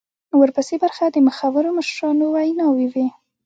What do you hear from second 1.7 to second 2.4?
مشرانو